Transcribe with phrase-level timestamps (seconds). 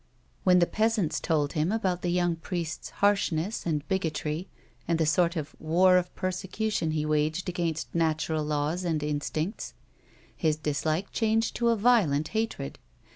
[0.43, 4.47] When the peasants told him about the young priest's harsh ness and bigotry
[4.87, 9.75] and the sort of war of persecution he waged against natural laws and instincts,
[10.35, 12.79] his dislike changed to a violent hatred.